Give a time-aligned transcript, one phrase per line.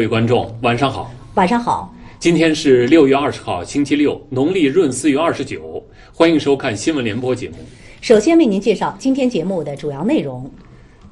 [0.00, 1.12] 各位观众，晚上好。
[1.34, 1.94] 晚上好。
[2.18, 5.84] 今天是六月二十号，星期六，农历闰四月二十九。
[6.14, 7.56] 欢迎收看新闻联播节目。
[8.00, 10.50] 首先为您介绍今天节目的主要内容：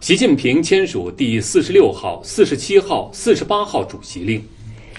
[0.01, 4.41] 习近平签署第四十六号、四十七号、四十八号主席令；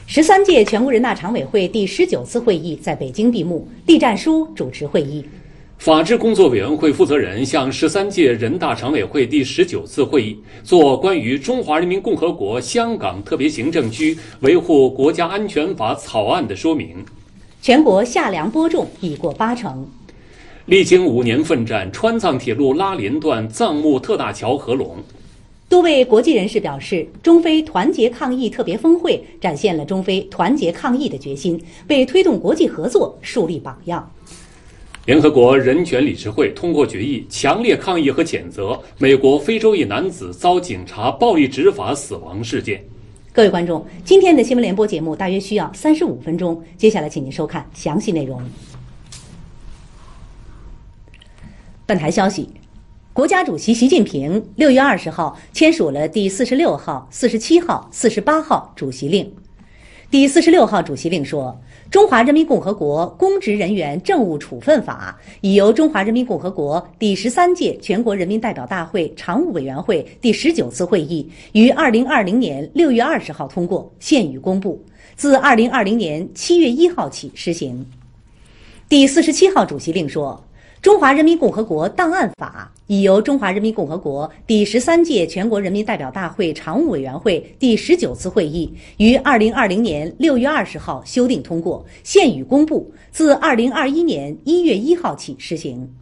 [0.05, 5.25] 十三届全国人大常委会第十九次会议在北京闭幕，栗战书主持会议。
[5.79, 16.97] 法制工作委员会负责人向十三届人大常委会第十九次会议做关于《中华人民共和国香港特别行政区维护国家安全法》草案的说明。
[17.61, 19.87] 全国夏粮播种已过八成。
[20.65, 24.97] 历经五年奋战，川藏铁路拉林段藏木特大桥合龙。
[25.69, 34.11] 多位国际人士表示，中非团结抗疫特别峰会展现了中非团结抗疫的决心，为推动国际合作树立榜样。
[35.05, 42.83] 联合国人权理事会通过决议，强烈抗议和谴责美国非洲裔男子遭警察暴力执法死亡事件。
[43.31, 48.39] 各位观众，今天的新闻联播节目大约需要三十五分钟，接下来请您收看详细内容。
[51.87, 52.47] 本台消息，
[53.11, 59.33] 国家主席习近平六月二十号签署了第四十六号、四十七号、四十八号主席令。
[60.11, 61.59] 第四十六号主席令说。
[61.91, 74.79] 《中华人民共和国公职人员政务处分法》已由中华人民共和国第十三届全国人民代表大会常务委员会第十九次会议于二零二零年六月二十号通过，现予公布，
[75.15, 77.83] 自二零二零年七月一号起施行。
[78.87, 80.39] 第四十七号主席令说。
[80.81, 95.93] 《中华人民共和国档案法》已由中华人民共和国第十三届全国人民代表大会常务委员会第十九次会议于二零二零年六月二十号修订通过，现予公布，自二零二一年一月一号起施行。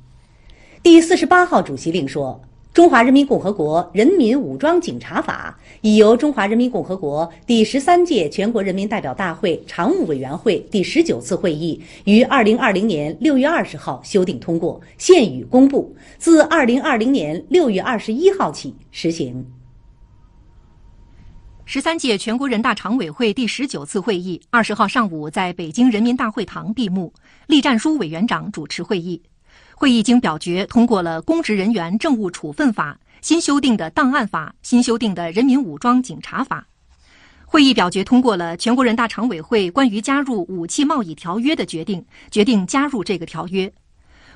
[0.83, 2.39] 第四十八号主席令说。
[2.77, 19.43] 《中华人民共和国人民武装警察法》已由中华人民共和国第十三届全国人民代表大会常务委员会第十九次会议于二零二零年六月二十号修订通过，现予公布，自二零二零年六月二十一号起实行。
[21.65, 27.11] 十三届全国人大常委会第十九次会议二十号上午在北京人民大会堂闭幕，
[27.47, 29.23] 栗战书委员长主持会议。
[29.79, 36.65] 会议经表决通过了《公职人员政务处分法》新修订的档案法、新修订的人民武装警察法。
[37.45, 43.71] 会议表决通过了全国人大常委会关于加入武器贸易条约的决定，决定加入这个条约。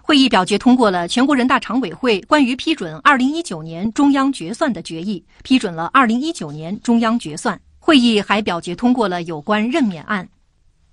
[0.04, 7.60] 会议表决通过了全国人大常委会关于批准二零一九年中央决算的决议，批准了二零一九年中央决算。
[7.80, 10.30] 会议还表决通过了有关任免案。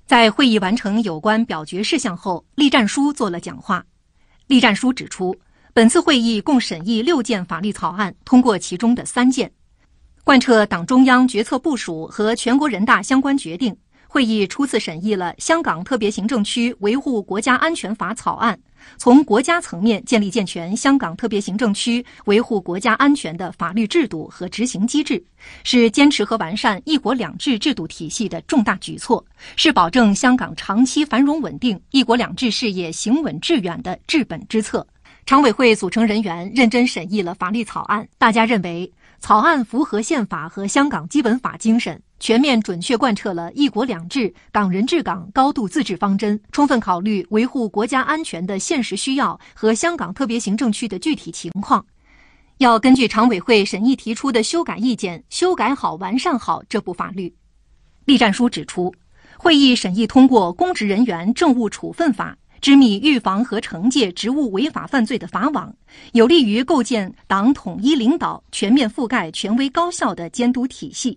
[0.07, 3.85] 在会议完成有关表决事项后，栗战书做了讲话。
[4.49, 5.37] 栗战书指出，
[5.75, 9.53] 本次会议共审议六件法律草案，通过其中的三件，
[10.25, 13.77] 贯彻党中央决策部署和全国人大相关决定。
[14.09, 18.59] 会议初次审议了《香港特别行政区维护国家安全法》草案，
[18.97, 25.23] 从国家层面建立健全香港特别行政区维护国家安全的法律制度和执行机制，
[25.65, 29.25] 是坚持和完善“一国两制”制度体系的重大举措，
[29.57, 34.87] 是保证香港长期繁荣稳定、“一国两制”事业行稳致远的治本之策。
[35.27, 38.91] 常委会组成人员认真审议了法律草案，大家认为
[39.21, 42.01] 草案符合宪法和香港基本法精神。
[42.21, 51.85] 全面准确贯彻了一国两制、港人治港、高度自治方针，充分考虑维护国家安全的现实需要和香港特别行政区的具体情况，
[52.59, 57.33] 要根据常委会审议提出的修改意见，修改好、完善好这部法律。
[58.05, 58.93] 栗战书指出，
[59.37, 65.73] 会议审议通过《公职人员政务处分法》，织密预防和惩戒职务违法犯罪的法网，
[66.15, 71.17] 有利于构建党统一领导、全面覆盖、权威高效的监督体系。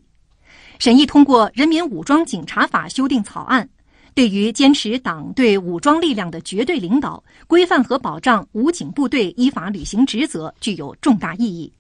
[0.82, 3.70] 审议通过《人民武装警察法》修订草案，
[4.16, 11.72] 对于坚持党对武装力量的绝对领导、规范和保障武警部队依法履行职责，具有重大意义。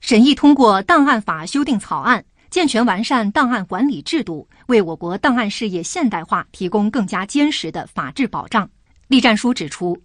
[0.00, 8.68] 审议通过《档案法》修订草案，健全完善档案管理制度，为我国档案事业现代化提供更加坚实的法治保障。
[9.08, 9.96] 栗战书指出，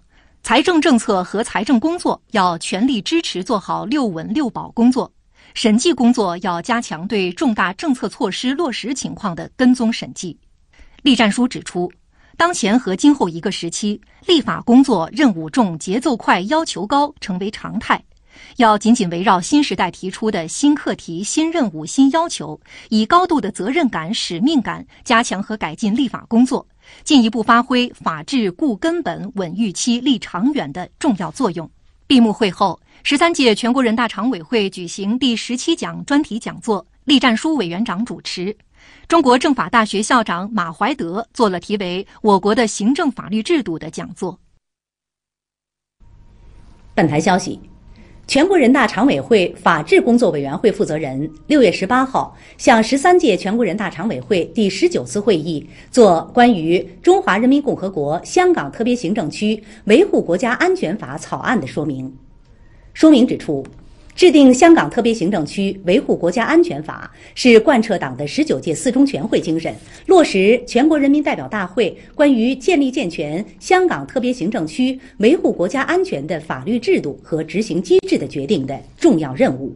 [0.43, 5.11] 财政政策和财政工作要全力支持做好“六稳六保”工作。
[5.55, 10.37] 审计工作要加强对重大政策措施落实情况的跟踪审计。
[11.01, 11.89] 栗战书指出，
[12.35, 18.03] 当前和今后一个时期，立法工作任务重、节奏快、要求高成为常态，
[18.57, 22.59] 要紧紧围绕新时代提出的新课题、新任务、新要求，
[22.89, 26.67] 以高度的责任感、使命感，加强和改进立法工作，
[27.05, 31.71] 进一步发挥法治固根本、稳预期、立长远的重要作用。
[32.07, 32.79] 闭幕会后。
[33.07, 38.57] 十三届全国人大常委会举行第十七讲专题讲座，栗战书委员长主持。
[39.07, 44.39] 中国政法大学校长马怀德做了题为“我国的行政法律制度”的讲座。
[46.95, 47.59] 本台消息。
[48.27, 62.11] 全国人大常委会法制工作委员会负责人六月十八号向十三届全国人大常委会第十九次会议作关于《中华人民共和国香港特别行政区维护国家安全法》草案的说明。
[62.93, 63.63] 说明指出。
[64.15, 69.75] 制定《香港特别行政区维护国家安全法》是贯彻党的十九届四中全会精神，
[70.05, 79.75] 落实全国人民代表大会关于建立健全香港特别行政区维护国家安全的法律制度和执行机制的决定的重要任务。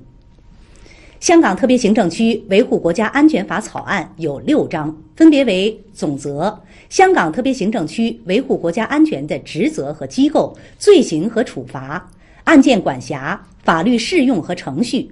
[1.20, 6.58] 《香港特别行政区维护国家安全法》草案有六章，分别为总则、
[6.88, 12.10] 香港特别行政区维护国家安全的职责和机构、罪行和处罚、
[12.46, 13.46] 案件管辖。
[13.70, 15.08] 法律适用和程序，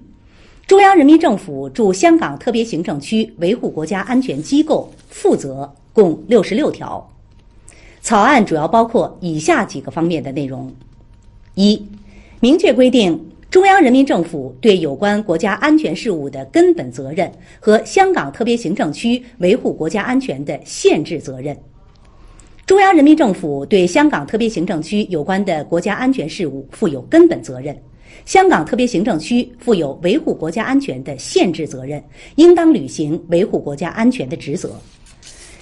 [0.66, 7.08] 中央人民政府驻香港特别行政区维护国家安全机构负责，共六十六条。
[8.02, 10.74] 草案主要包括以下几个方面的内容：
[11.54, 11.80] 一、
[12.40, 21.56] 明确规定中央人民政府对有关国家安全事务的根本责任和香港特别行政区维护国家安全的限制责任。
[22.66, 27.78] 中央人民政府对香港特别行政区有关的国家安全事务负有根本责任。
[28.26, 32.04] 香港特别行政区负有维护国家安全的限制责任，
[32.36, 34.76] 应当履行维护国家安全的职责。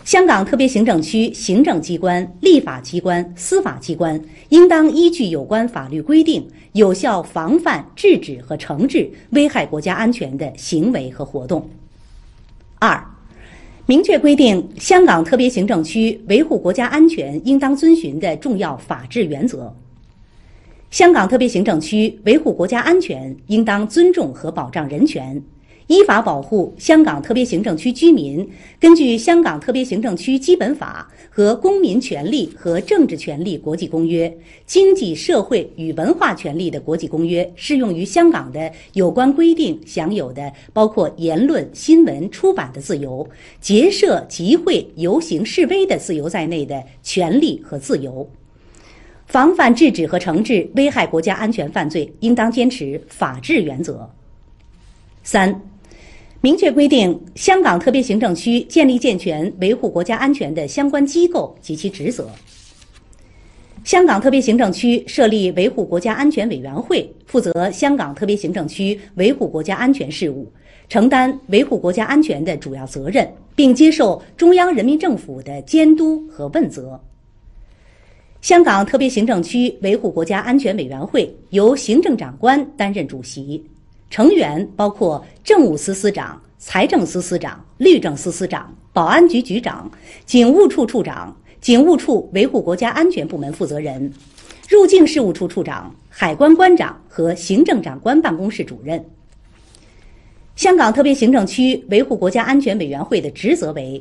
[0.04, 11.68] 香港特别行政区行政机关、立法机关、司法机关应当依据有关法律规定，有效防范、制止和惩治危害国家安全的行为和活动。
[12.78, 13.04] 二，
[13.88, 19.76] 明确规定香港特别行政区维护国家安全应当遵循的重要法治原则。
[20.96, 25.44] 香港特别行政区维护国家安全，应当尊重和保障人权，
[25.88, 28.50] 依法保护香港特别行政区居民
[28.80, 31.06] 根据《香港特别行政区基本法》
[31.36, 34.30] 和《公民权利和政治权利国际公约》、
[34.66, 43.28] 《经济社会与文化权利的国际公约》适用于香港的有关规定享有的包括言论、新闻、出版的自由、
[43.60, 48.26] 结社、集会、游行、示威的自由在内的权利和自由。
[49.26, 54.10] 防范、制止和惩治危害国家安全犯罪，应当坚持法治原则。
[55.24, 55.54] 三、
[56.42, 62.30] 明确规定香港特别行政区建立健全维护国家安全的相关机构及其职责。
[63.84, 70.52] 香港特别行政区设立维护国家安全委员会，负责香港特别行政区维护国家安全事务，
[70.88, 77.00] 承担维护国家安全的主要责任，并接受中央人民政府的监督和问责。
[78.46, 83.66] 香港特别行政区维护国家安全委员会由行政长官担任主席，
[84.12, 89.92] 成员包括政务司司长、财政司司长、律政司司长、保安局局长、
[90.28, 94.14] 警务处处长、警务处维护国家安全部门负责人、
[94.70, 99.04] 入境事务处处长、海关关长和行政长官办公室主任。
[100.56, 104.00] 香港特别行政区维护国家安全委员会的职责为。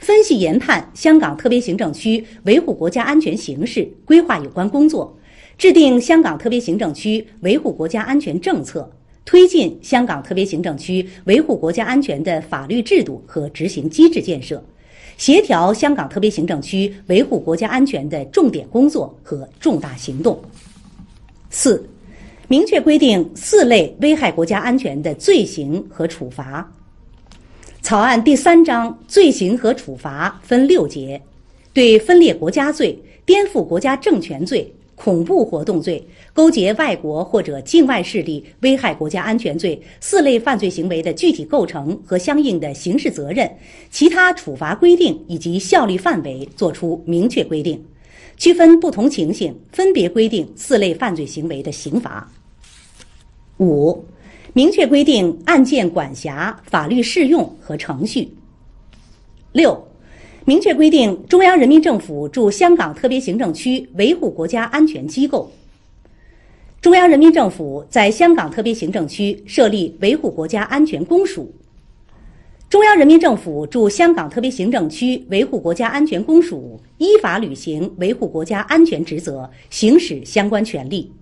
[0.00, 5.14] 分析研判香港特别行政区维护国家安全形势，规划有关工作，
[5.58, 8.90] 制定香港特别行政区维护国家安全政策，
[9.26, 14.64] 推进香港特别行政区维护国家安全的法律制度和执行机制建设，
[15.18, 20.40] 协调香港特别行政区维护国家安全的重点工作和重大行动。
[21.50, 21.86] 四，
[22.48, 26.66] 明确规定四类危害国家安全的罪行和处罚。
[27.90, 31.20] 草案第三章罪行和处罚分六节，
[31.72, 36.00] 对分裂国家罪、颠覆国家政权罪、恐怖活动罪、
[36.32, 43.50] 勾结外国或者境外势力危害国家安全罪四类犯罪行为的具体构成和相应的刑事责任、
[43.90, 47.84] 其他处罚规定以及效力范围作出明确规定，
[48.36, 52.30] 区分不同情形，分别规定四类犯罪行为的刑罚。
[53.58, 54.04] 五。
[54.52, 58.28] 明确规定案件管辖、法律适用和程序。
[59.52, 59.86] 六，
[60.44, 65.50] 明确规定中央人民政府驻香港特别行政区维护国家安全机构。
[66.80, 71.54] 中央人民政府在香港特别行政区设立维护国家安全公署。
[72.68, 81.12] 中央人民政府驻香港特别行政区维护国家安全公署依法履行维护国家安全职责，行使相关权利。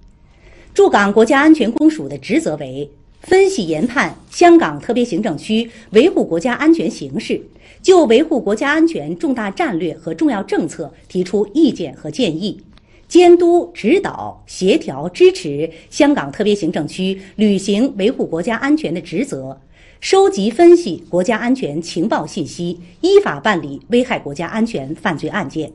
[0.73, 2.91] 驻港国家安全公署的职责为。
[3.21, 7.43] 分析研判香港特别行政区维护国家安全形势，
[7.83, 12.61] 就维护国家安全重大战略和重要政策提出意见和建议，
[13.09, 19.61] 监督指导、协调支持香港特别行政区履行维护国家安全的职责，
[20.01, 25.73] 收集分析国家安全情报信息，依法办理危害国家安全犯罪案件。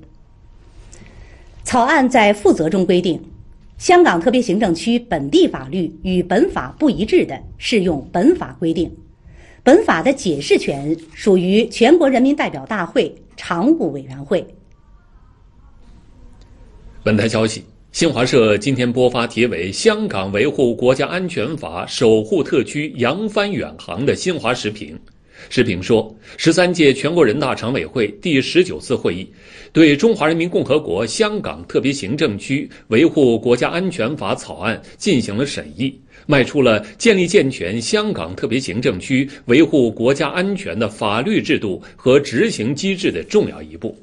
[1.63, 3.21] 草案在附则中规定，
[3.77, 8.91] 香港特别行政区本地法律与本法不一致的，适用本法规定。
[9.63, 14.45] 本法的解释权属于全国人民代表大会常务委员会。
[17.03, 17.63] 本台消息。
[17.91, 24.99] 新华社今天播发题为《香港维护国家安全法守护特区扬帆远航》的新华时评。
[25.47, 29.31] 时评说，十三届全国人大常委会第十九次会议
[29.73, 43.97] 对《中华人民共和国香港特别行政区维护国家安全法》草案进行了审议，迈出了建立健全香港特别行政区维护国家安全的法律制度和执行机制的重要一步。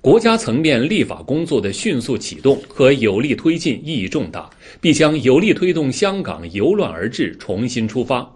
[0.00, 4.48] 国家层面立法工作的迅速启动和有力推进意义重大，
[4.80, 8.30] 必将有力推动香港由乱而治、重新出发。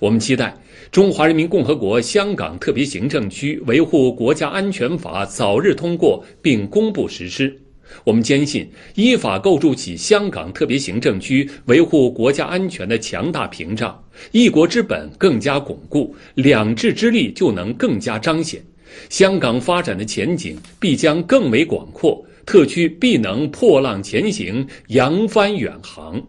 [0.00, 0.46] 我们期待
[0.92, 7.58] 《中华人民共和国香港特别行政区维护国家安全法》早日通过并公布实施。
[8.04, 13.98] 我们坚信，依法构筑起香港特别行政区维护国家安全的强大屏障，
[14.32, 18.62] 一国之本更加巩固，两制之力就能更加彰显。
[19.08, 26.22] 香港发展的前景必将更为广阔，特区必能破浪前行，扬帆远航。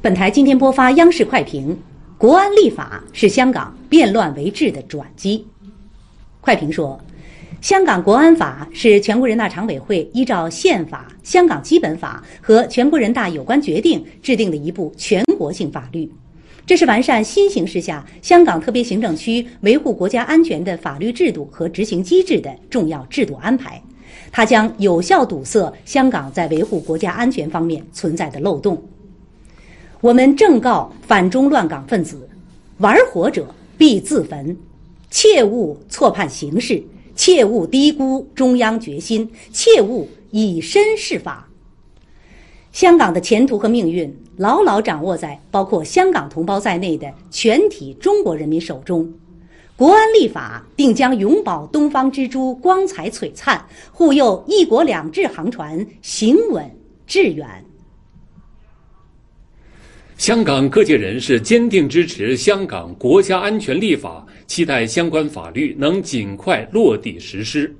[0.00, 1.76] 本台今天播发央视快评：
[2.18, 5.46] 国安立法是香港变乱为治的转机。
[6.40, 7.00] 快评说，
[7.60, 16.10] 香港国安法是全国人大常委会依照宪法、香港基本法和全国人大有关决定制定的一部全国性法律。
[16.66, 23.80] 这是完善新形势下香港特别行政区维护国家安全的法律制度和执行机制的重要制度安排，
[24.32, 28.82] 它将有效堵塞香港在维护国家安全方面存在的漏洞。
[30.00, 32.28] 我们正告反中乱港分子：
[32.78, 34.56] 玩火者必自焚，
[35.10, 36.82] 切勿错判形势，
[37.16, 41.48] 切勿低估中央决心，切勿以身试法。
[42.70, 44.14] 香港的前途和命运。
[44.38, 49.12] 牢牢掌握在包括香港同胞在内的全体中国人民手中，
[49.74, 56.70] 国安立法定将永保东方之珠光彩璀璨，护佑一国两制航船行稳
[57.04, 57.64] 致远。
[60.18, 67.72] 香港各界人士坚定支持香港国家安全立法，期待相关法律能尽快落地实施。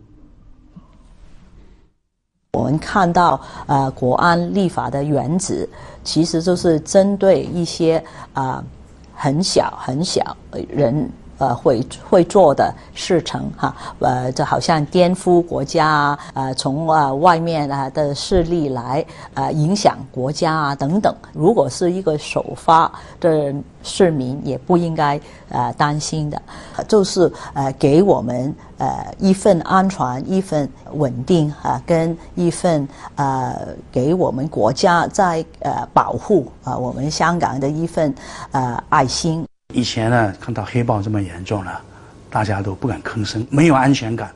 [2.52, 5.68] 我们看到，呃，国安立法的原旨，
[6.04, 8.02] 其实就是针对一些
[8.33, 8.64] 啊
[9.12, 10.37] 很小很小
[10.68, 19.04] 人呃会会做的事情哈，呃，就好像颠覆国家啊，呃，从啊外面啊的势力来
[19.35, 21.14] 呃影响国家啊等等。
[21.33, 22.90] 如果是一个首发
[23.21, 26.40] 的市民，也不应该呃担心的，
[26.87, 28.54] 就是呃给我们。
[28.78, 38.14] 呃，一份安全，一份稳定啊，跟一份呃，给我们国家在呃保护啊，我们香港的一份
[38.52, 39.45] 呃爱心。
[39.75, 41.84] 以前呢，看到黑暴这么严重了，
[42.30, 44.34] 大家都不敢吭声，没有安全感。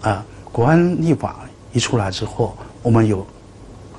[0.00, 3.24] 啊，国安立法一出来之后，我们有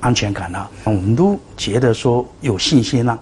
[0.00, 3.18] 安全感了，我们都觉得说有信心了。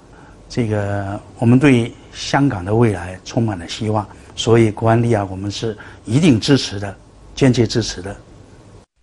[0.48, 4.04] 这个，我们对香港的未来充满了希望。
[4.34, 6.96] 所以，国安立啊，我们是一定支持的，
[7.36, 8.14] 坚决支持的。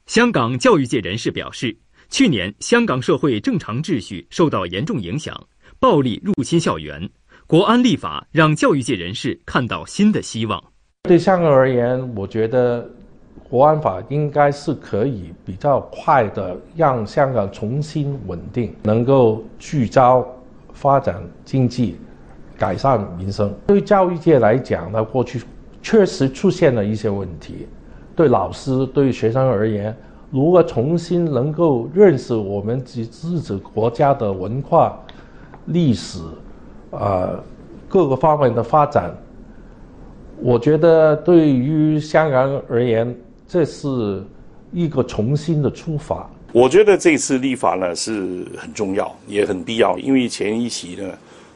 [0.08, 1.74] 香港教育界人士表示，
[2.10, 5.34] 去年香港社会正常秩序受到严重影响，
[5.80, 7.10] 暴力入侵校园，
[7.54, 10.60] 国安立法让教育界人士看到新的希望。
[11.04, 12.84] 对香港而言，我觉得
[13.48, 20.28] 国安法应该是可以比较快的让香港重新稳定，能够聚焦
[20.74, 22.00] 发展经济。
[22.58, 25.44] 改善民生，对教育界来讲呢，过去
[25.84, 27.68] 确实出现了一些问题。
[28.16, 29.96] 对老师、对学生而言，
[30.32, 35.00] 如何重新能够认识我们自自己国家的文化、
[35.68, 36.18] 历史，
[36.98, 37.44] 啊，
[37.90, 39.16] 各个方面的发展，
[40.38, 43.16] 我觉得对于香港而言，
[43.48, 44.24] 这是
[44.72, 46.30] 一个重新的出发。
[46.52, 51.10] 我觉得这次立法呢是很重要，也很必要，因为前一期呢。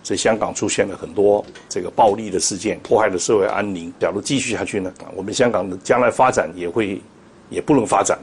[0.04, 3.92] 在香港出现了很多这个暴力的事件，迫害了社会安宁。
[4.00, 7.02] 假如继续下去呢，我们香港的将来发展也会
[7.50, 8.18] 也不能发展。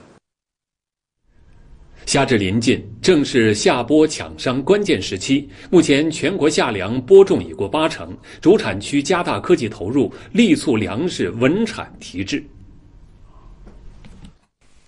[2.06, 5.48] 夏至临近，正是夏播抢商关键时期。
[5.70, 12.44] 目前，全国夏粮播种已过八成，主产区加大科技投入，力促粮食稳产提质。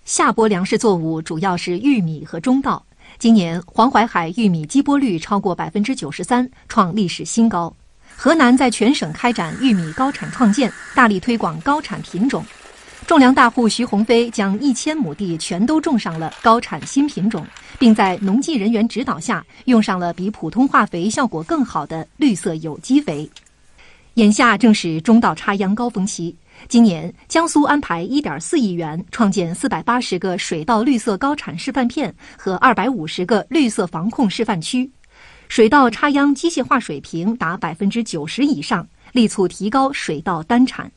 [0.05, 2.85] 夏播粮食作物主要是玉米和中稻。
[3.17, 7.75] 今年黄淮海玉米基播率超过百分之九十三，创历史新高。
[8.15, 12.43] 河南在全省开展玉米高产创建，大力推广高产品种。
[13.07, 17.47] 种粮大户徐鸿飞将一千亩地全都种上了高产新品种，
[17.79, 23.27] 并在农技人员指导下用上了比普通化肥效果更好的绿色有机肥。
[24.15, 26.35] 眼下正是中稻插秧高峰期，
[26.67, 34.89] 今年江苏安排1.4亿元创建480个水稻绿色高产示范片和250个绿色防控示范区。
[35.47, 40.91] 水稻插秧机械化水平达百分之九十以上，力促提高水稻单产。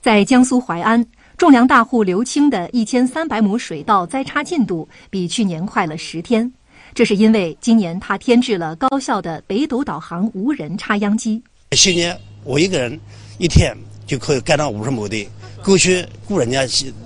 [0.00, 1.02] 在江苏淮安，
[1.36, 6.50] 种粮大户刘青的一千三百亩水稻栽插进度比去年快了十天，
[6.94, 11.42] 这是因为今年他添置了高效的北斗导航无人插秧机。
[11.72, 12.98] 去年我一个人
[13.38, 13.76] 一天
[14.06, 15.28] 就可以干到五十亩地，
[15.64, 16.60] 过去雇人家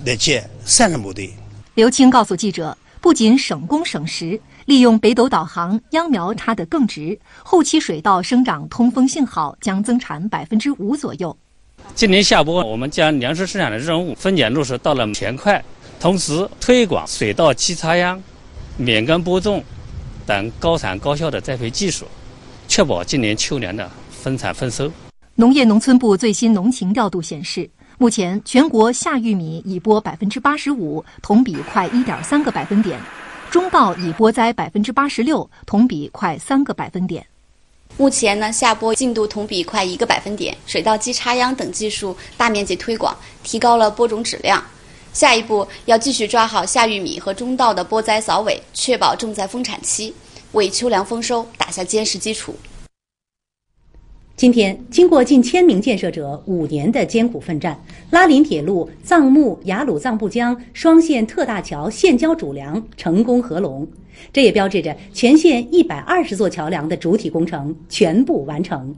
[0.05, 1.33] 来接三十亩地。
[1.75, 4.39] 刘青告诉记者，不仅省工省时。
[4.67, 11.35] 利用北斗导航，秧苗插得更直，后期水稻生长通风性好，将增产百分之五左右。
[11.95, 15.63] 今年下播，我们将粮食生产的任务分拣落实到了田块，
[15.99, 18.23] 同时推广水稻机插秧、
[18.77, 19.63] 免耕播种
[20.25, 22.07] 等高产高效的栽培技术，
[22.69, 24.91] 确保今年秋粮的分产丰收。
[25.35, 27.69] 农业农村部最新农情调度显示，
[27.99, 32.99] 目前全国夏玉米已播百分之八十五，同比快一点三个百分点。
[33.51, 37.27] 中稻已播栽百分之八十六，同比快三个百分点。
[38.01, 43.13] 目前呢，下播进度同比快一个百分点，水稻机插秧等技术大面积推广，
[43.43, 44.63] 提高了播种质量。
[45.13, 50.15] 下一步要继续抓好夏玉米和中稻的播栽扫尾，确保种在丰产期，
[50.53, 52.55] 为秋粮丰收打下坚实基础。
[54.37, 63.85] 今天，经过近千名建设者五年的艰苦奋战，拉林铁路藏木雅鲁藏布江双线特大桥现浇主梁成功合龙，
[64.33, 68.95] 这也标志着全线一百二十座桥梁的主体工程全部完成。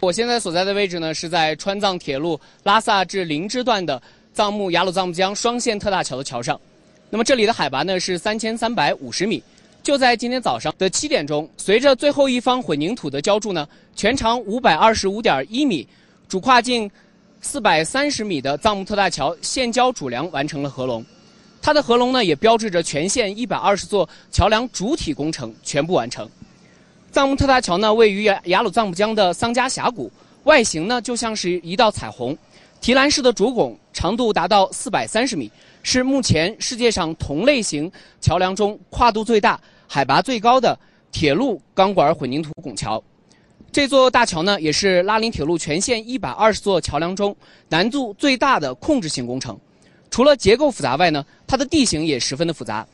[0.00, 6.60] 我现在所在的位置呢，是在川藏铁路拉萨至林芝段的藏木雅鲁藏布江双线特大桥的桥上，
[7.08, 9.42] 那么这里的海拔呢是三千三百五十米。
[9.82, 15.86] 就在今天早上的七点钟，随着最后一方混凝土的浇筑呢，全长五百二十五点一米、
[16.28, 16.90] 主跨径
[17.40, 21.04] 四百三十米的藏木特大桥现浇主梁完成了合龙。
[21.64, 26.28] 它的合龙呢，也标志着全线一百二十座桥梁主体工程全部完成。
[27.10, 32.36] 藏木特大桥呢，位于雅雅鲁藏布江的桑加峡谷，外形呢就像是一道彩虹，
[32.82, 35.50] 提篮式的主拱，长度达到四百三十米，
[35.82, 39.58] 是目前世界上同类型桥梁中跨度最大。
[39.88, 40.78] 海拔最高的
[41.12, 43.02] 铁路钢管混凝土拱桥，
[43.72, 47.34] 这座大桥呢，也是拉林铁路全线一百二十座桥梁中
[47.70, 49.58] 难度最大的控制性工程。
[50.10, 51.24] 除了结构复杂外呢，
[51.54, 52.84] 它的地形也十分的复杂。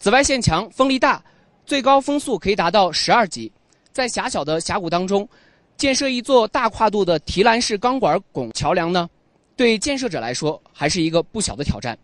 [0.00, 1.22] 紫外线强，风力大，
[1.64, 3.48] 最高风速可以达到十二级。
[3.92, 5.28] 在狭小的峡谷当中，
[5.76, 9.08] 建设一座大跨度的提篮式钢管拱桥梁呢，
[9.54, 11.96] 对建设者来说还是一个不小的挑战。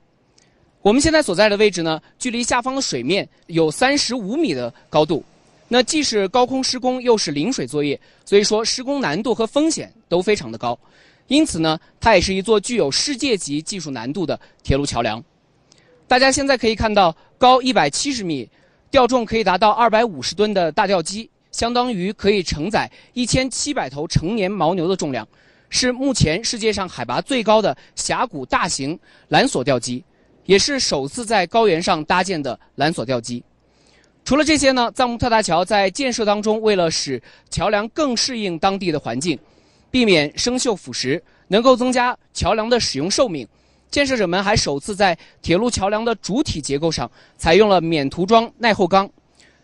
[0.82, 5.20] 我们现在所在的位置呢，距离下方的水面有三十五米的高度，
[5.66, 10.78] 那既是高空施工，又是临水作业，所以说施工难度和风险都非常的高。
[11.26, 15.20] 因此呢，它也是一座具有世界级技术难度的铁路桥梁。
[16.06, 18.48] 大家现在可以看到，高一百七十米、
[18.90, 25.26] 吊重可以达到二百五十吨的大吊机，相当于可以承载一千七百头成年牦牛的重量，
[25.70, 28.98] 是目前世界上海拔最高的峡谷大型
[29.30, 30.04] 缆索吊机。
[30.44, 33.42] 也是首次在高原上搭建的缆索吊机。
[34.26, 39.38] 除了这些呢，藏木特大桥在建设当中，为了使桥梁更适应当地的环境，
[39.90, 43.48] 避免生锈腐蚀，能够增加桥梁的使用寿命，
[43.90, 49.08] 建设者们还首次在铁路桥梁的主体结构上采用了免涂装耐候钢，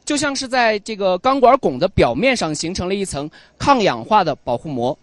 [0.05, 3.29] 就像是在这个钢管拱的表面上形成了一层
[3.59, 4.97] 抗氧化的保护膜。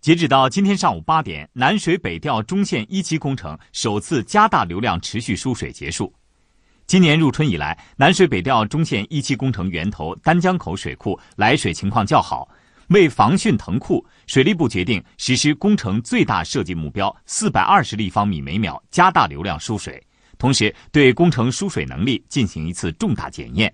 [0.00, 6.12] 截止到今天上午八点，南水北调中线一期工程首次加大流量持续输水结束。
[6.86, 12.48] 今年入春以来，南水北调中线一期工程源头丹江口水库来水情况较好。
[12.88, 20.02] 为防汛腾库，水利部决定实施工程最大设计目标四百二十立方米每秒，加大流量输水，
[20.38, 23.72] 同时对工程输水能力进行一次重大检验。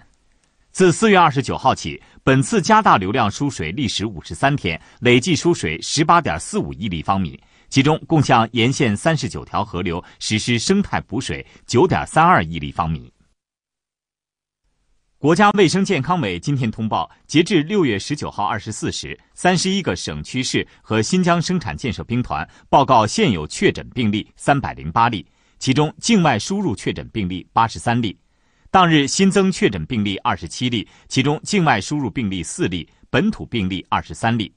[0.73, 13.14] 自四月二十九号起，本次加大流量输水历时五十三天，累计输水十八点四五亿立方米，其中共向沿线三十九条河流实施生态补水九点三二亿立方米。
[15.25, 25.27] 国家卫生健康委今天通报，截至六月十九号二十四时，三十一个省区市和新疆生产建设兵团报告现有确诊病例三百零八例，
[25.59, 28.15] 其中境外输入确诊病例八十三例。
[28.71, 34.53] 当日新增确诊病例二十七例，其中境外输入病例四例，本土病例二十三例。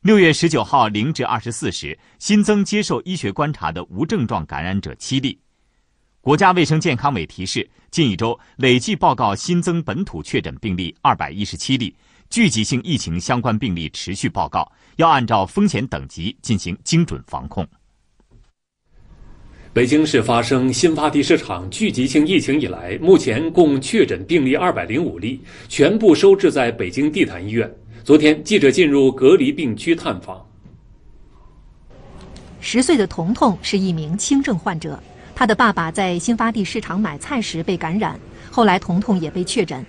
[0.00, 5.38] 六月十九号零至二十四时，新增接受医学观察的无症状感染者七例。
[6.26, 11.94] 国家卫生健康委提示，近一周累计报告新增本土确诊病例二百一十七例，
[12.28, 17.64] 聚集性疫情相关病例持续报告，要按照风险等级进行精准防控。
[19.72, 27.72] 北京市发生新发地市场聚集性疫情以来，目前共确诊病例二百零五例，全部收治在北京地坛医院。
[28.02, 30.44] 昨天，记者进入隔离病区探访。
[32.60, 35.00] 十岁的彤彤是一名轻症患者，
[35.36, 38.18] 他的爸爸在新发地市场买菜时被感染，
[38.50, 39.84] 后来彤彤也被确诊，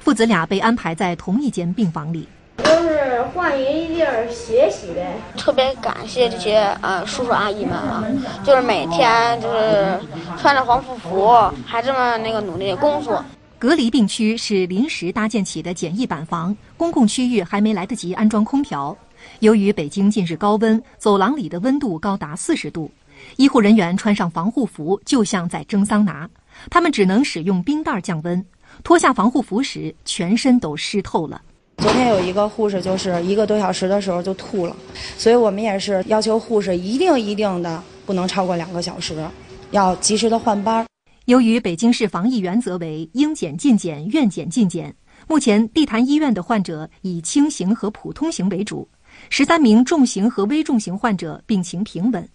[0.00, 2.26] 父子俩被安排在同一间病房里。
[2.56, 5.16] 都是换一地儿学习呗。
[5.36, 8.02] 特别感谢这些呃叔叔阿姨们啊，
[8.44, 10.00] 就是每天就是
[10.36, 11.32] 穿着防护服，
[11.64, 13.24] 还这么那个努力工作。
[13.56, 18.96] 隔离病区是临时搭建起的简易板房，公共区域还没来得及安装空调。
[19.38, 22.90] 由于北京近日高温，走廊里的温度高达四十度，
[23.38, 26.28] 医护人员穿上防护服就像在蒸桑拿，
[26.68, 28.44] 他们只能使用冰袋降温。
[28.82, 31.40] 脱下防护服时，全身都湿透了。
[31.76, 34.74] 昨天有一个护士就是一个多小时的时候就吐了，
[35.16, 39.24] 所以我们也是要求护士一定一定的不能超过两个小时，
[39.70, 40.84] 要及时的换班。
[41.26, 44.92] 由于北京市防疫原则为应检尽检、愿检尽检，
[45.28, 48.88] 目前地坛医院的患者以轻型和普通型为主，
[49.30, 52.28] 十三名重型和危重型患者病情平稳。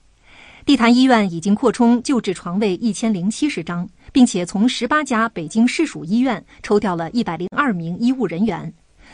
[0.65, 8.73] 地坛医院已经扩充救治床位一千零七十张，并且从十八家北京市属医院抽调了一百零二名医务人员。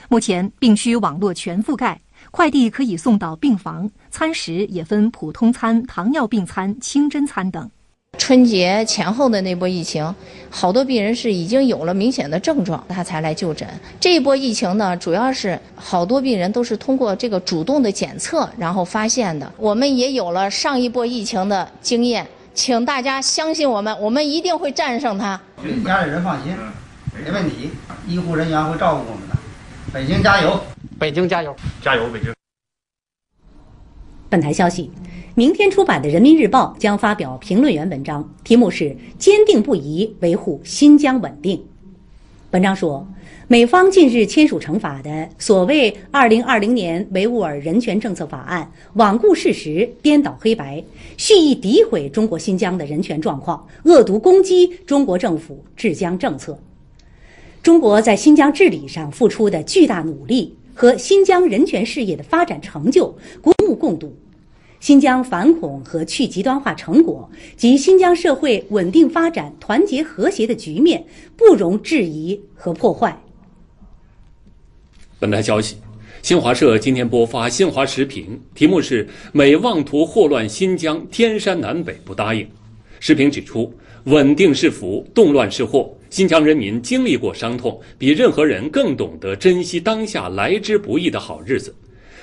[0.10, 7.68] 目前病区网络全覆盖，快递可以送到病房，餐食也分普通餐、糖尿病餐、清真餐等。
[8.18, 10.14] 春节前后的那波疫情，
[10.52, 13.68] 好多病人是已经有了明显的症状，他才来就诊。
[14.00, 19.52] 这一波疫情呢，主要是好多病人都是通过这个主动的检测，然后发现的。
[19.58, 25.42] 我们也有了上一波疫情的经验，请大家相信我们，我们一定会战胜它。
[25.84, 26.56] 家里人放心，
[27.26, 27.72] 没问题，
[28.08, 29.36] 医护人员会照顾我们的。
[29.92, 30.60] 北京加油，
[31.00, 32.39] 北京加油，加油，北京。
[34.30, 34.92] 本台消息。
[35.36, 41.64] 明天出版的《人民日报》将发表评论员文章，题目是“坚定不移维护新疆稳定”。
[42.52, 43.08] 文章说，
[43.48, 50.84] 美方近日签署成法的所谓《二零二零年维吾尔人权政策法案》，罔顾事实、颠倒黑白，
[51.16, 56.60] 蓄意诋毁中国新疆的人权状况，恶毒攻击中国政府治疆政策。
[57.62, 64.18] 中国在新疆治理上付出的巨大努力和新疆人权事业的发展成就，国目共睹。
[64.80, 73.22] 新疆反恐和去极端化成果及新疆社会稳定发展、团结和谐的局面不容置疑和破坏。
[75.20, 75.76] 本台消息，
[76.22, 82.50] 新华社今天播发新华时评，题目是“美妄图祸乱新疆，天山南北不答应”。
[83.02, 83.74] 时评指出，
[84.10, 85.96] 稳定是福，动乱是祸。
[86.10, 91.74] 新疆人民经历过伤痛，比任何人更懂得珍惜当下来之不易的好日子。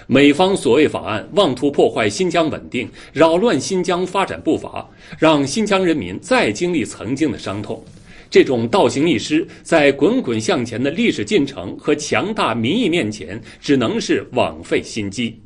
[0.09, 4.85] 美方所谓法案妄图破坏新疆稳定，扰乱新疆发展步伐，
[5.17, 7.81] 让新疆人民再经历曾经的伤痛。
[8.29, 15.41] 这种倒行逆施，在滚滚向前的历史进程和强大民意面前，只能是枉费心机。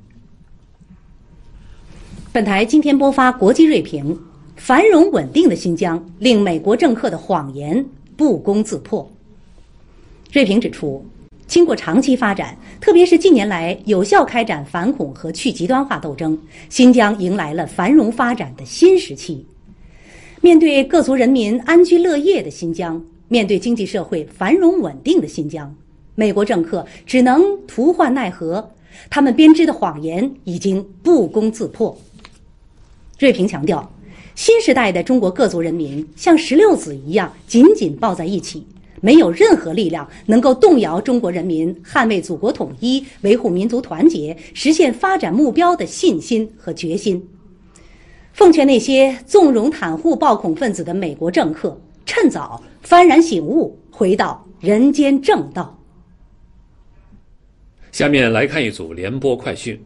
[2.33, 4.19] 本台今天播发国际锐评：
[4.61, 7.83] 繁荣稳定的新疆令美国政客的谎言
[8.15, 9.11] 不攻自破。
[10.31, 11.03] 瑞平指出。
[11.47, 19.45] 经过长期发展，特别是近年来有效开展反恐和去极端化斗争，新疆迎来了繁荣发展的新时期。
[20.41, 25.75] 面对各族人民安居乐业的新疆，面对经济社会繁荣稳定的新疆，
[26.15, 28.71] 美国政客只能徒唤奈何，
[29.09, 31.99] 他们编织的谎言已经不攻自破。
[33.19, 33.93] 瑞平强调，
[34.41, 38.67] 新时代的中国各族人民像石榴籽一样紧紧抱在一起。
[39.03, 47.23] 没有任何力量能够动摇中国人民捍卫祖国统一、维护民族团结、实现发展目标的信心和决心。
[48.33, 55.79] 奉劝那些纵容袒护暴恐分子的美国政客，趁早幡然醒悟，回到人间正道。
[57.93, 59.79] 下面来看一组联播快讯。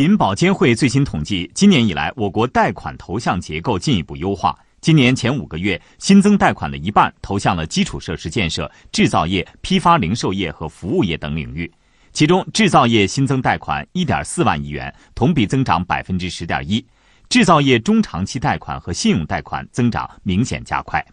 [0.00, 4.58] 银保监会最新统计，今年以来，我国贷款投向结构进一步优化。
[4.80, 11.70] 今年前五个月，新增贷款的一半投向了基础设施建设、制造业、批发零售业和服务业等领域。
[12.12, 16.82] 其中，制造业新增贷款一点四万亿元，同比增长百分之十点一；
[17.28, 21.04] 制造业中长期贷款和信用贷款增长明显加快。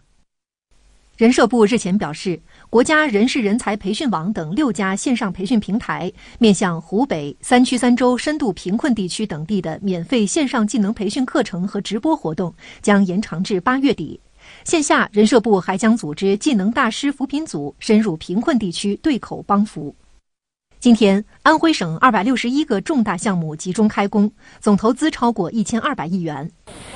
[1.18, 14.20] 人社部日前表示，国家人事人才培训网等六家线上培训平台面向湖北、三区三州深度贫困地区等地的免费线上技能培训课程和直播活动将延长至八月底。
[14.62, 19.92] 线下，人社部还将组织技能大师扶贫组深入贫困地区对口帮扶。
[20.80, 26.48] 今天，安徽省二百六十一个重大项目集中开工，总投资超过一千二百亿元。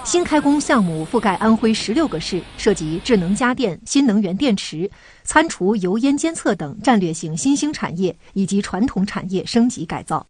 [0.04, 4.88] 新开工项目覆盖安徽十六个市，涉及智能家电、新能源电池、
[5.24, 10.24] 餐厨油烟监测等战略性新兴产业以及传统产业升级改造。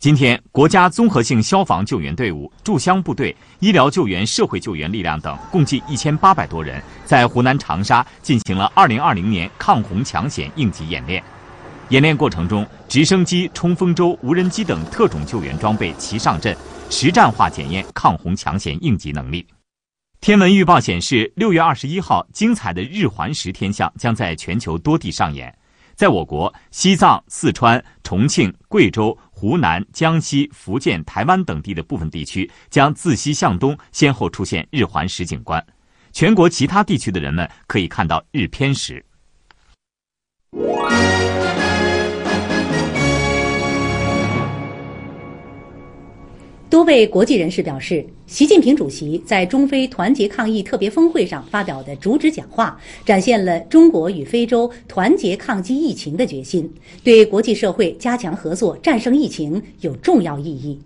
[0.00, 11.22] 今天，国家综合性消防救援队伍、驻乡部队、医疗救援、社会救援力量等共计一千八百多人，在湖南长沙进行了二零二零年抗洪抢险应急演练。
[11.92, 16.56] 演练过程中，直升机、冲锋舟、无人机等特种救援装备齐上阵，
[16.88, 19.46] 实战化检验抗洪抢险应急能力。
[20.18, 25.54] 天文预报显示，六月二十一号，精彩的日环食天象将在全球多地上演。
[25.94, 35.62] 在我国西藏、四川、重庆、贵州、湖南、江西、福建、台湾等地的部分地区将自西向东先后出现日环食景观，
[36.10, 39.04] 全国其他地区的人们可以看到日偏食。
[46.82, 56.68] 多位国际人士表示，习近平主席在中非团结抗疫特别峰会上发表的主旨讲话，展现了中国与非洲团结抗击疫情的决心，
[57.04, 60.76] 对国际社会加强合作、战胜疫情有重要意义。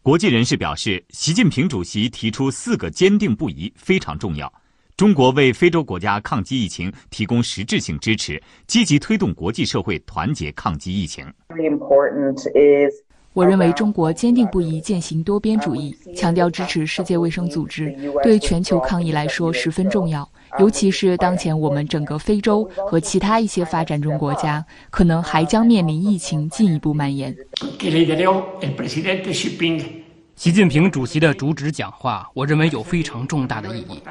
[0.00, 4.50] 国际人士表示，习近平主席提出四个坚定不移非常重要。
[4.96, 11.26] 中国为非洲国家抗击疫情提供实质性支持，积极推动国际社会团结抗击疫情。
[13.34, 20.28] 我认为中国坚定不移践行多边主义，强调支持世界卫生组织，对全球抗疫来说十分重要。
[20.58, 27.34] 尤其是当前我们整个非洲和其他一些发展中国家，可能还将面临疫情进一步蔓延。
[30.36, 34.02] 习近平主席的主旨讲话，我认为有非常重大的意义。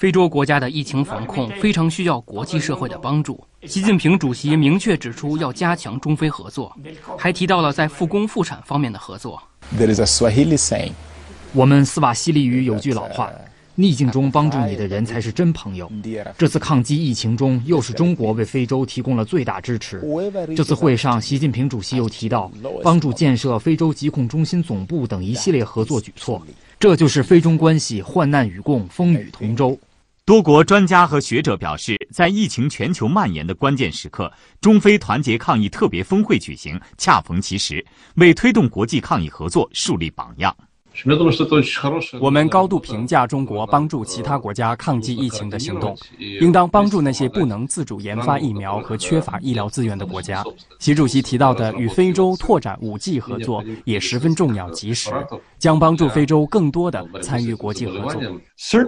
[0.00, 3.38] 非洲国家的疫情防控非常需要国际社会的帮助。
[3.66, 6.74] 习近平主席明确指出要加强中非合作，
[7.18, 9.42] 还提到了在复工复产方面的合作。
[11.52, 13.30] 我们斯瓦希里语有句老话
[13.76, 15.92] ：“逆境中帮助你的人才是真朋友。”
[16.38, 20.02] 这次抗击疫情中，又是中国为非洲提供了最大支持。
[20.56, 22.50] 这次会上，习近平主席又提到
[22.82, 26.40] 帮助建设非洲疾控中心总部等一系列合作举措。
[26.78, 29.78] 这就是非中关系患难与共，风雨同舟。
[30.30, 40.56] 多国专家和学者表示，在疫情全球蔓延的关键时刻，中非团结抗疫特别峰会举行，恰逢其时，为推动国际抗疫合作树立榜样。
[42.20, 50.44] 我们高度评价中国帮助其他国家抗击疫情的行动，应当帮助那些不能自主研发疫苗和缺乏医疗资源的国家。
[50.80, 55.10] 习主席提到的与非洲拓展五 G 合作也十分重要及时，
[55.60, 58.20] 将帮助非洲更多的参与国际合作。
[58.56, 58.80] 所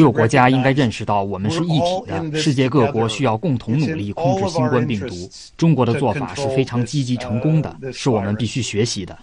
[0.00, 5.14] 有国家应该认识到，我们是一体的，世界各国需要共同努力控制新冠病毒。
[5.56, 9.16] 中国的做法是非常积极成功的，是我们必须学习的。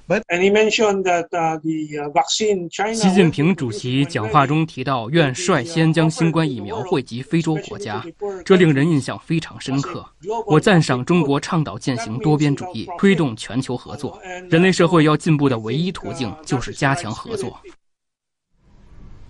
[2.94, 8.04] 习近平主席讲话中提到，愿率先将新冠疫苗惠及非洲国家，
[8.46, 10.06] 这令人印象非常深刻。
[10.46, 14.20] 我赞赏中国倡导践行多边主义，推动全球合作。
[14.50, 17.58] 人类社会要进步的唯一途径就是加强合作。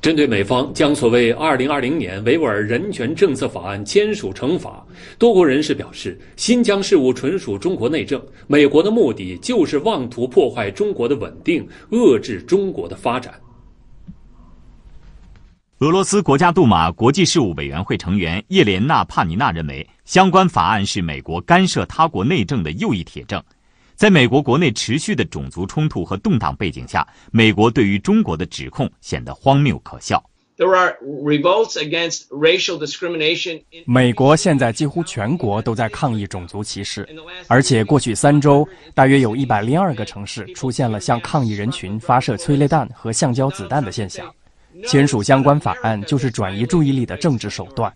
[0.01, 4.81] 针对美方将所谓“二零二零年维吾尔人权政策法案”签署成法，
[5.17, 13.33] 多国人士表示，新疆事务纯属中国内政，美国的目的就是妄图破坏中国的稳定，遏制中国的发展。
[15.79, 23.43] 俄罗斯国家杜马国际事务委员会成员叶莲娜·帕尼娜认为，相关法案是美国干涉他国内政的又一铁证。
[23.99, 30.23] 在美国国内持续的种族冲突和动荡背景下，美国对于中国的指控显得荒谬可笑。
[33.85, 37.05] 美国现在几乎全国都在抗议种族歧视，
[37.49, 44.33] 而且过去三周，大约有一百零二个城市出现了向抗议人群发射催泪弹和橡胶子弹的现象。
[44.87, 47.93] 签署相关法案就是转移注意力的政治手段。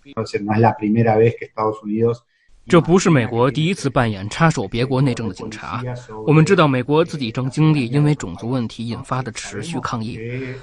[2.68, 5.84] 这不是美国第一次扮演插手别国内政的警察。
[6.26, 10.18] 我们知道，美国自己正经历因为种族问题引发的持续抗议。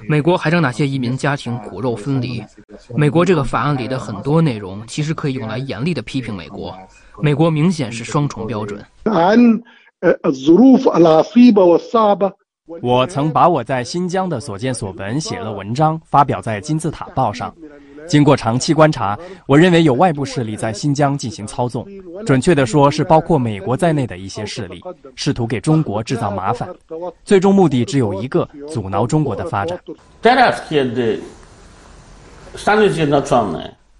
[0.08, 2.42] 美国还让哪些移民家庭骨肉分离？
[2.96, 6.74] 美国这个法案里的很多内容，其实可以用来严厉的批评美国。
[7.20, 8.82] 美国明显是双重标准。
[12.82, 17.54] 我曾把我在新疆的所见所闻写了文章，发表在金字塔报上。
[18.08, 21.86] 经过长期观察，我认为有外部势力在新疆进行操纵，
[22.26, 24.80] 准确的说是包括美国在内的一些势力，
[25.14, 26.68] 试图给中国制造麻烦，
[27.24, 29.78] 最终目的只有一个：阻挠中国的发展。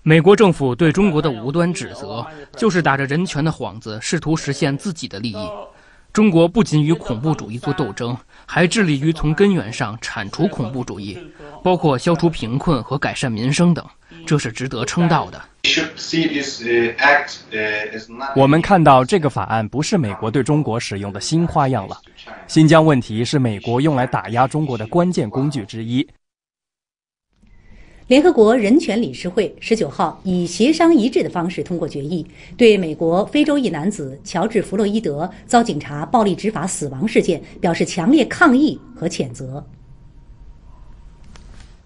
[0.03, 5.49] 美国政府对中国的无端指责，就是打着人权的幌子，试图实现自己的利益。
[6.13, 11.17] 中国不仅与恐怖主义做斗争，还致力于从根源上铲除恐怖主义，
[11.63, 13.85] 包括消除贫困和改善民生等，
[14.27, 15.41] 这是值得称道的。
[18.35, 21.97] 我们看到这个法案不是美国对中国使用的新花样了。
[22.49, 26.07] 新疆问题是美国用来打压中国的关键工具之一。
[28.11, 39.65] 联合国人权理事会十九号以协商一致的方式通过决议，对美国非洲裔男子乔治·弗洛伊德遭警察暴力执法死亡事件表示强烈抗议和谴责。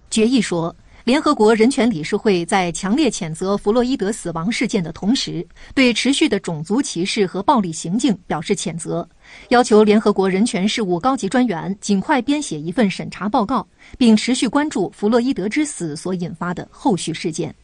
[0.08, 9.06] 决议说，联合国人权理事会在强烈谴责弗洛伊德死亡事件的同时，对持续的种族歧视和暴力行径表示谴责。
[9.50, 17.54] 要求联合国人权事务高级专员尽快编写一份审查报告，并持续关注弗洛伊德之死所引发的后续事件。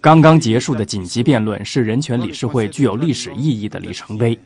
[0.00, 4.36] 刚刚结束的紧急辩论是人权理事会具有历史意义的里程碑，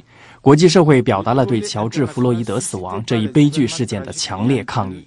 [0.43, 5.03] 国际社会表达了对乔治·弗洛伊德死亡这一悲剧事件的强烈抗议。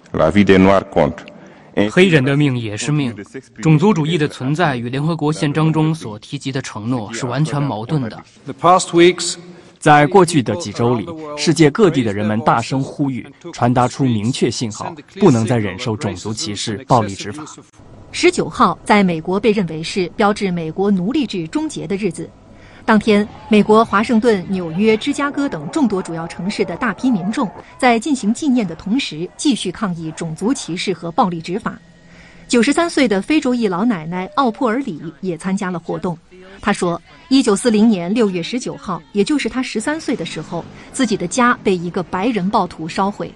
[1.90, 3.14] 黑人的命也是命，
[3.62, 8.22] 种族主义的存在与联合国宪章中所提及的承诺是完全矛盾的。
[9.78, 11.06] 在过去的几周里，
[11.38, 17.42] 世界各地的人们大声呼吁，传达出明确信号：不能再忍受种族歧视、暴力执法。
[18.12, 22.28] 十九号在美国被认为是标志美国奴隶制终结的日子。
[22.90, 27.48] 当天，美国华盛顿、纽约、芝加哥等众多主要城市的大批民众
[27.78, 31.78] 在进行纪念的同时，继续抗议种族歧视和暴力执法。
[32.48, 36.18] 九十三岁的非洲裔老奶奶奥普尔里也参加了活动。
[36.60, 37.00] 他说
[37.30, 43.32] ：“一九四零年六月十九号，也就是他十三岁的时候，自己的家被一个白人暴徒烧毁。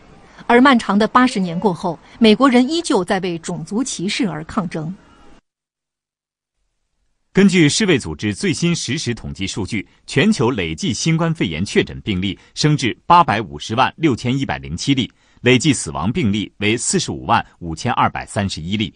[0.48, 4.92] 而漫长的八十年过后，美国人依旧在为种族歧视而抗争。”
[7.34, 18.94] 根据世卫组织最新实时统计数据，全球累计新冠肺炎确诊病例升至八百五十万六千一百零七例，累计死亡病例为四十五万五千二百三十一例。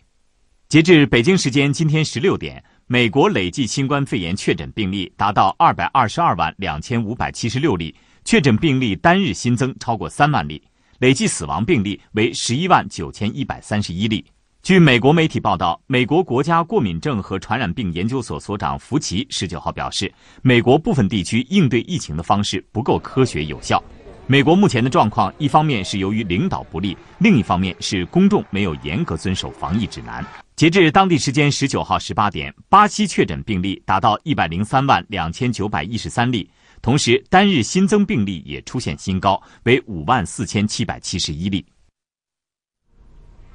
[0.69, 2.63] 截至北京时间今天十六点。
[2.87, 7.93] 美国累计新冠肺炎确诊病例达到二百二十二万两千五百七十六例，
[8.25, 10.63] 确诊病例单日新增超过三万例，
[11.01, 14.25] 累计死亡病例为十一万九千一百三十一例。
[14.63, 23.83] 据美国媒体报道，美国国家过敏症和传染病研究所所长福奇十九号表示，美国部分地区应对疫情的方式不够科学有效。
[24.27, 30.23] 美国目前的状况，一方面是由于领导不力，另一方面是公众没有严格遵守防疫指南。
[30.55, 36.47] 截至当地时间十九号十八点，巴西确诊病例达到一百零三万两千九百一十三例，
[36.83, 41.65] 同时单日新增病例也出现新高，为五万四千七百七十一例。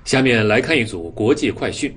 [0.06, 1.96] 下面来看一组国际快讯。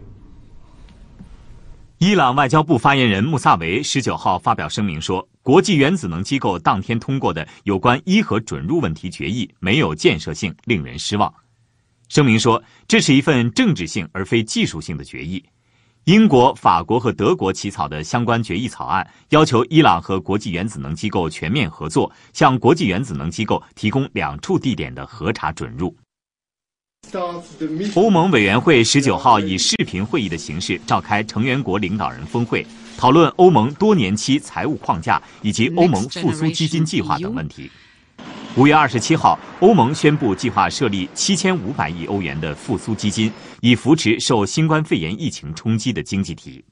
[1.99, 11.33] 伊朗外交部发言人穆萨维十九号发表声明说，国际原子能机构当天通过的有关伊核准入问题决议没有建设性，令人失望。
[12.09, 15.43] 声明说，这是一份政治性而非技术性的决议。
[16.05, 25.93] 英国、法国和德国起草的相关决议草案要求伊朗和国际原子能机构全面合作，向国际原子能机构提供两处地点的核查准入。
[27.95, 32.67] 欧盟委员会十九号以视频会议的形式召开成员国领导人峰会，
[32.99, 37.71] 讨论欧盟多年期财务框架以及欧盟复苏基金计划等问题。
[38.57, 43.31] 五月二十七号，欧盟宣布计划设立七千五百亿欧元的复苏基金，
[43.61, 46.65] 以扶持受新冠肺炎疫情冲击的经济体。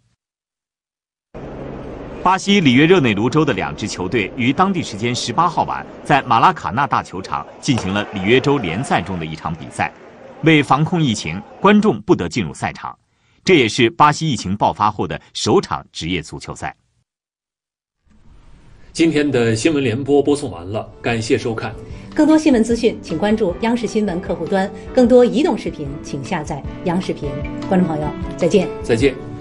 [2.22, 9.92] 巴西里约热内卢州的两支球队于当地时间十八号晚在马拉卡纳大球场进行了里约州联赛中的一场比赛。
[10.44, 12.96] 为防控疫情，观众不得进入赛场，
[13.44, 16.74] 这也是巴西疫情爆发后的首场职业足球赛。
[18.92, 21.74] 今天的新闻联播播送完了，感谢收看。
[22.14, 27.28] 更多新闻资讯，请关注央视新闻客户端；更多移动视频，请下载央视频。
[27.68, 28.68] 观众朋友，再见。
[28.84, 29.33] 再见。